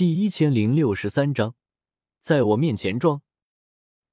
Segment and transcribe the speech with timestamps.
[0.00, 1.54] 第一千零六十三章，
[2.20, 3.20] 在我面前装。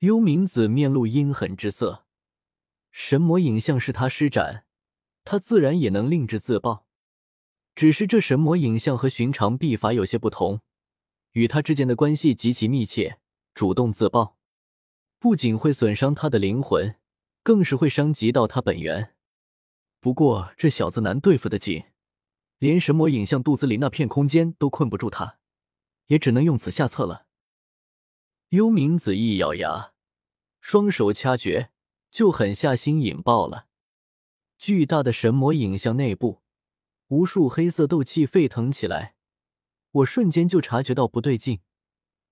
[0.00, 2.04] 幽冥子面露阴狠之色，
[2.90, 4.64] 神魔影像是他施展，
[5.22, 6.88] 他自然也能令之自爆。
[7.76, 10.62] 只是这神魔影像和寻常秘法有些不同，
[11.34, 13.20] 与他之间的关系极其密切。
[13.54, 14.36] 主动自爆，
[15.20, 16.96] 不仅会损伤他的灵魂，
[17.44, 19.14] 更是会伤及到他本源。
[20.00, 21.84] 不过这小子难对付的紧，
[22.58, 25.38] 连神魔影像肚子里那片空间都困不住他。
[26.08, 27.26] 也只能用此下策了。
[28.50, 29.92] 幽冥子一咬牙，
[30.60, 31.70] 双手掐诀，
[32.10, 33.68] 就狠下心引爆了。
[34.58, 36.42] 巨大的神魔影像内部，
[37.08, 39.14] 无数黑色斗气沸腾起来。
[39.90, 41.60] 我瞬间就察觉到不对劲，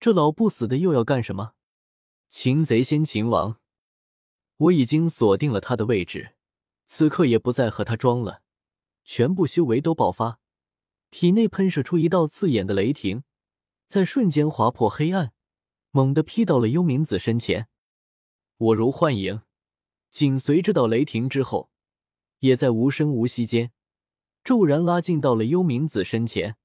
[0.00, 1.52] 这老不死的又要干什么？
[2.28, 3.60] 擒贼先擒王！
[4.56, 6.34] 我已经锁定了他的位置，
[6.86, 8.42] 此刻也不再和他装了，
[9.04, 10.40] 全部修为都爆发，
[11.10, 13.22] 体内喷射出一道刺眼的雷霆。
[13.86, 15.32] 在瞬间划破黑暗，
[15.90, 17.68] 猛地劈到了幽冥子身前。
[18.56, 19.42] 我如幻影，
[20.10, 21.70] 紧随这道雷霆之后，
[22.40, 23.72] 也在无声无息间
[24.42, 26.56] 骤然拉近到了幽冥子身前。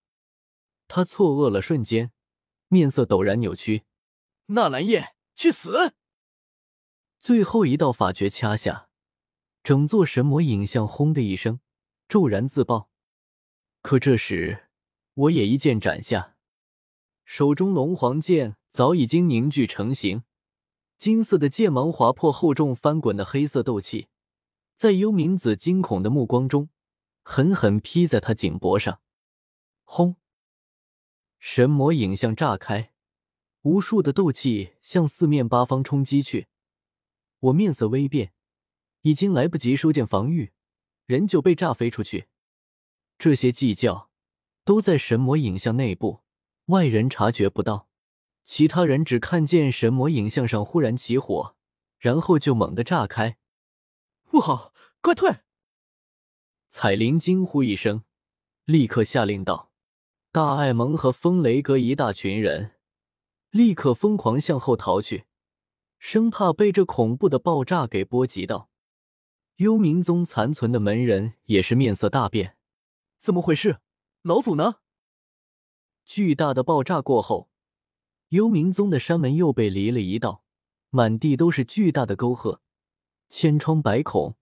[0.88, 2.12] 他错愕了瞬间，
[2.68, 3.84] 面色陡然扭曲。
[4.48, 5.94] 纳兰叶，去死！
[7.20, 8.90] 最后一道法诀掐下，
[9.64, 11.62] 整座神魔影像轰的一声
[12.10, 12.90] 骤然自爆。
[13.82, 14.70] 可这时，
[15.14, 16.36] 我也一剑斩下。
[17.34, 20.24] 手中龙皇剑早已经凝聚成型，
[20.98, 24.10] 金色的剑芒划破厚重翻滚的黑色斗气，
[24.76, 26.68] 在幽冥子惊恐的目光中，
[27.24, 29.00] 狠狠劈在他颈脖上。
[29.86, 30.18] 轰！
[31.40, 32.92] 神魔影像炸开，
[33.62, 36.50] 无数的斗气向四面八方冲击去。
[37.40, 38.34] 我面色微变，
[39.04, 40.52] 已经来不及收剑防御，
[41.06, 42.28] 人就被炸飞出去。
[43.18, 44.12] 这些计较
[44.66, 46.21] 都在神魔影像内部。
[46.72, 47.90] 外人察觉不到，
[48.46, 51.54] 其他人只看见神魔影像上忽然起火，
[52.00, 53.38] 然后就猛地炸开。
[54.24, 55.30] 不好，快退！
[56.70, 58.06] 彩铃惊呼一声，
[58.64, 59.74] 立刻下令道
[60.32, 62.76] ：“大艾蒙和风雷阁一大群人
[63.50, 65.26] 立刻疯狂向后逃去，
[66.00, 68.70] 生怕被这恐怖的爆炸给波及到。”
[69.58, 72.56] 幽冥宗残存的门人也是面色大变
[73.20, 73.80] ：“怎么回事？
[74.22, 74.76] 老祖呢？”
[76.06, 77.50] 巨大的爆炸过后，
[78.30, 80.44] 幽冥宗的山门又被离了一道，
[80.90, 82.62] 满地都是巨大的沟壑，
[83.30, 84.36] 千疮百孔，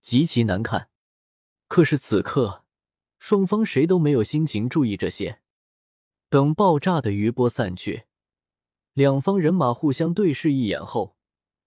[0.00, 0.90] 极其难看。
[1.66, 2.64] 可是此刻，
[3.18, 5.40] 双方谁都没有心情注意这些。
[6.30, 8.04] 等爆炸的余波散去，
[8.92, 11.16] 两方人马互相对视一眼后，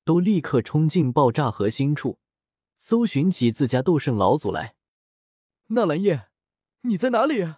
[0.03, 2.19] 都立刻冲进爆炸核心处，
[2.77, 4.75] 搜寻起自家斗圣老祖来。
[5.67, 6.29] 纳兰叶，
[6.81, 7.55] 你在哪里？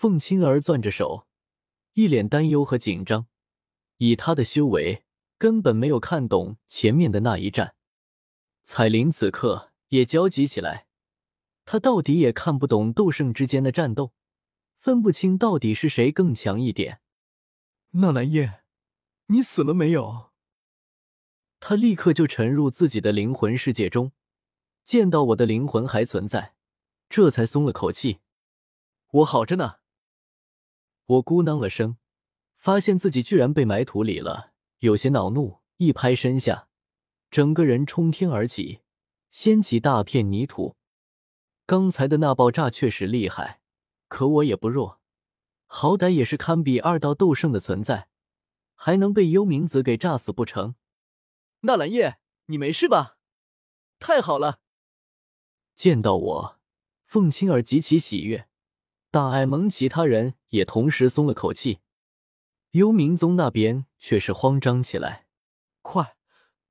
[0.00, 1.26] 凤青儿攥着手，
[1.92, 3.26] 一脸担忧和紧张。
[3.98, 5.04] 以他的修为，
[5.36, 7.74] 根本没有看懂前面的那一战。
[8.62, 10.86] 彩铃此刻也焦急起来，
[11.66, 14.14] 他到底也看不懂斗圣之间的战斗，
[14.78, 17.02] 分不清到底是谁更强一点。
[17.90, 18.62] 纳兰叶，
[19.26, 20.30] 你死了没有？
[21.58, 24.12] 他立刻就沉入自己的灵魂世界中，
[24.82, 26.54] 见到我的灵魂还存在，
[27.10, 28.20] 这才松了口气。
[29.10, 29.79] 我好着呢。
[31.10, 31.96] 我咕囔了声，
[32.56, 36.68] 发现自己居然被埋土里了，有些恼怒，一拍身下，
[37.32, 38.82] 整个人冲天而起，
[39.28, 40.76] 掀起大片泥土。
[41.66, 43.60] 刚才的那爆炸确实厉害，
[44.06, 45.00] 可我也不弱，
[45.66, 48.08] 好歹也是堪比二道斗圣的存在，
[48.76, 50.76] 还能被幽冥子给炸死不成？
[51.62, 53.16] 纳兰叶，你没事吧？
[53.98, 54.60] 太好了！
[55.74, 56.60] 见到我，
[57.04, 58.48] 凤青儿极其喜悦。
[59.12, 61.80] 大艾蒙其他人也同时松了口气，
[62.70, 65.26] 幽冥宗那边却是慌张起来。
[65.82, 66.16] 快，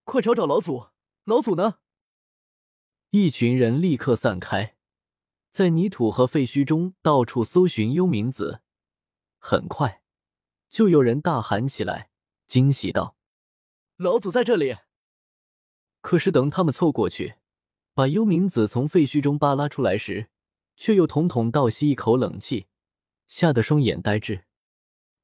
[0.05, 0.87] 快找找老祖！
[1.25, 1.79] 老祖呢？
[3.09, 4.77] 一群人立刻散开，
[5.51, 8.61] 在泥土和废墟中到处搜寻幽冥子。
[9.37, 10.01] 很快，
[10.69, 12.09] 就有人大喊起来，
[12.47, 13.17] 惊喜道
[13.97, 14.77] ：“老祖在这里！”
[15.99, 17.35] 可是等他们凑过去，
[17.93, 20.29] 把幽冥子从废墟中扒拉出来时，
[20.79, 22.67] 却又统统倒吸一口冷气，
[23.27, 24.45] 吓得双眼呆滞。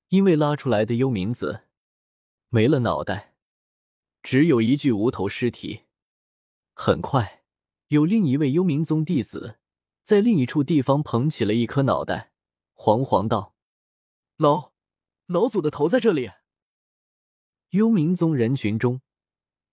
[0.10, 1.62] 因为拉出来的幽冥子
[2.50, 3.34] 没了脑袋，
[4.22, 5.84] 只有一具无头尸体。
[6.74, 7.44] 很快，
[7.88, 9.58] 有另一位幽冥宗弟子
[10.04, 12.34] 在另一处地方捧起了一颗脑袋，
[12.76, 13.56] 惶惶道
[14.36, 14.74] ：“老
[15.26, 16.32] 老祖的头在这里。”
[17.72, 19.00] 幽冥宗人群中，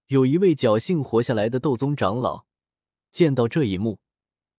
[0.06, 2.46] 有一位侥幸活下来的斗宗长老，
[3.10, 3.98] 见到这一幕。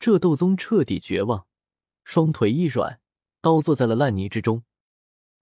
[0.04, 1.48] 这斗宗彻底绝望，
[2.04, 3.00] 双腿一软，
[3.40, 4.66] 倒坐在了烂泥之中。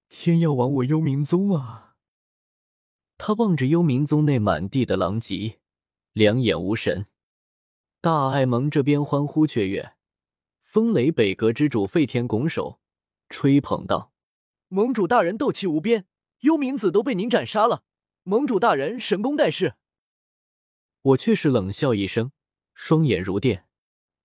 [0.07, 1.95] 天要亡我幽冥宗啊！
[3.17, 5.57] 他望着幽冥宗内满地的狼藉，
[6.13, 7.07] 两眼无神。
[8.01, 9.95] 大爱盟这边欢呼雀跃，
[10.61, 12.79] 风雷北阁之主费天拱手
[13.29, 14.13] 吹捧道
[14.69, 16.05] ：“盟主大人斗气无边，
[16.41, 17.81] 幽冥子都被您斩杀了，
[18.21, 19.73] 盟主大人神功盖世。”
[21.01, 22.31] 我却是冷笑一声，
[22.75, 23.65] 双眼如电：“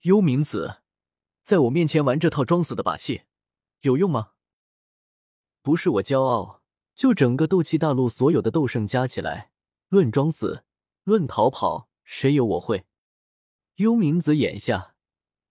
[0.07, 0.83] 幽冥子，
[1.43, 3.23] 在我面前玩这套装死的把戏，
[3.81, 4.35] 有用吗？”
[5.63, 6.63] 不是我骄傲，
[6.95, 9.51] 就整个斗气大陆所有的斗圣加起来，
[9.89, 10.63] 论装死，
[11.03, 12.87] 论逃跑，谁有我会？
[13.79, 14.95] 幽冥子眼下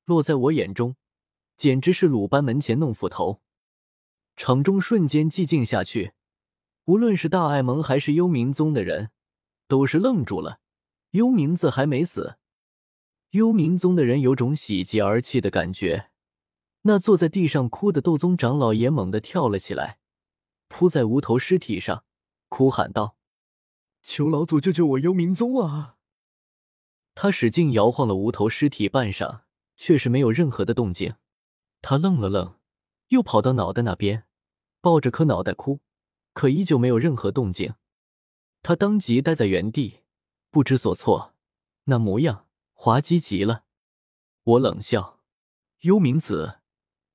[0.05, 0.95] 落在我眼中，
[1.57, 3.41] 简直是鲁班门前弄斧头。
[4.37, 6.13] 场中瞬间寂静下去，
[6.85, 9.11] 无论是大爱盟还是幽冥宗的人，
[9.67, 10.61] 都是愣住了。
[11.11, 12.37] 幽冥子还没死，
[13.35, 16.09] 幽冥宗的人有种喜极而泣的感觉。
[16.83, 19.99] 那坐在地上哭的斗宗长老也猛地跳了起来，
[20.69, 22.05] 扑在无头尸体上，
[22.47, 23.17] 哭喊道
[24.01, 25.97] ：“求老祖救救我幽冥宗啊！”
[27.13, 29.41] 他使劲摇晃了无头尸体半晌，
[29.75, 31.15] 却是没有任何的动静。
[31.81, 32.55] 他愣了愣，
[33.09, 34.25] 又跑到脑袋那边，
[34.79, 35.81] 抱着颗脑袋哭，
[36.33, 37.73] 可依旧没有任何动静。
[38.61, 40.01] 他当即呆在原地，
[40.51, 41.33] 不知所措，
[41.85, 42.44] 那模样
[42.75, 43.65] 滑稽极了。
[44.43, 45.19] 我冷笑
[45.81, 46.59] ：“幽冥子，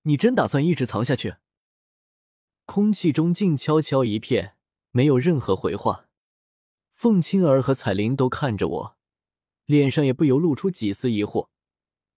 [0.03, 1.37] 你真打算一直藏下去？”
[2.67, 4.57] 空气中静悄悄一片，
[4.91, 6.09] 没有任何回话。
[6.95, 8.97] 凤青儿和彩铃都看着我。
[9.67, 11.49] 脸上也不由露出几丝疑惑，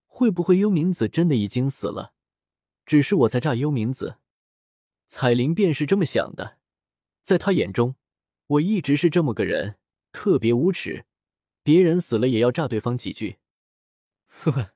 [0.08, 2.14] 会不会幽冥子真的已经死了？
[2.84, 4.18] 只是我在炸幽冥子。
[5.06, 6.58] 彩铃便是这么想的，
[7.22, 7.96] 在他眼中，
[8.48, 9.78] 我一直是这么个人，
[10.12, 11.06] 特别无耻，
[11.64, 13.40] 别人死了也要炸对方几句。
[14.28, 14.74] 呵呵，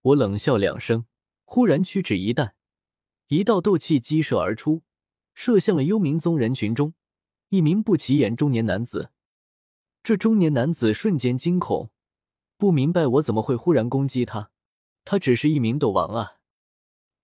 [0.00, 1.06] 我冷笑两声，
[1.44, 2.54] 忽然屈指一弹，
[3.28, 4.82] 一道斗气激射而出，
[5.34, 6.94] 射向了幽冥宗人群中
[7.50, 9.10] 一名不起眼中年男子。
[10.02, 11.90] 这中年男子瞬间惊恐，
[12.56, 14.50] 不明白我怎么会忽然攻击他。
[15.04, 16.38] 他只是一名斗王啊！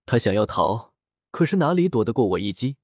[0.06, 0.92] 他想要逃，
[1.30, 2.76] 可是哪里躲得过我一击？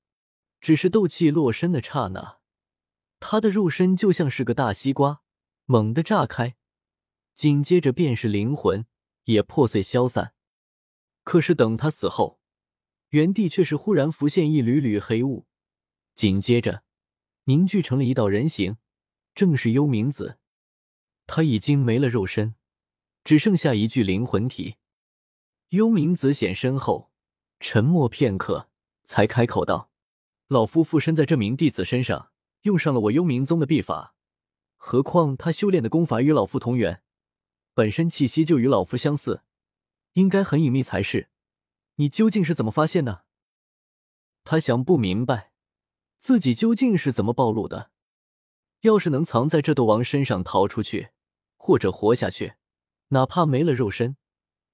[0.61, 2.39] 只是斗气落身的刹那，
[3.19, 5.23] 他的肉身就像是个大西瓜，
[5.71, 6.57] 猛地炸开，
[7.33, 8.87] 紧接着便是灵魂
[9.27, 10.35] 也破碎消散。
[11.23, 12.41] 可是等他死后，
[13.11, 15.47] 原地却是忽然浮现一缕缕黑雾，
[16.17, 16.83] 紧接着
[17.45, 18.79] 凝聚成了一道人形。
[19.33, 20.41] 正是幽冥子，
[21.29, 22.57] 他已经没了肉身，
[23.23, 24.75] 只剩下一具灵魂体。
[25.69, 27.13] 幽冥子显身后，
[27.61, 28.69] 沉默片刻，
[29.05, 29.93] 才开口道
[30.49, 32.33] ：“老夫附身在这名弟子身上，
[32.63, 34.17] 用上了我幽冥宗的秘法。
[34.83, 37.03] 何况他修炼的功法与老夫同源，
[37.75, 39.43] 本身气息就与老夫相似，
[40.15, 41.29] 应该很隐秘才是。
[41.97, 43.27] 你究竟是怎么发现的？”
[44.43, 45.53] 他想不明白，
[46.19, 47.91] 自己究竟是怎么暴露的。
[48.81, 51.11] 要是能藏在这斗王身上逃出去，
[51.59, 52.55] 或者活下去，
[53.09, 54.17] 哪怕没了肉身，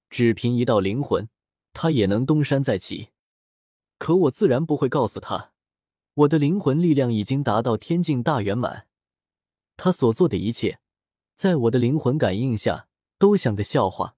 [0.09, 1.27] 只凭一道灵魂，
[1.73, 3.09] 他也能东山再起。
[3.97, 5.51] 可我自然不会告诉他，
[6.13, 8.87] 我的灵魂力量已经达到天境大圆满。
[9.77, 10.79] 他所做的一切，
[11.35, 14.16] 在我的灵魂感应下，都像个笑话。